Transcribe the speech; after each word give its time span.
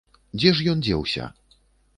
Дзе 0.39 0.53
ж 0.59 0.65
ён 0.73 0.81
дзеўся? 0.87 1.29